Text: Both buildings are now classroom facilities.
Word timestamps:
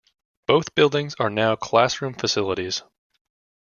Both 0.47 0.73
buildings 0.73 1.13
are 1.19 1.29
now 1.29 1.55
classroom 1.55 2.15
facilities. 2.15 2.81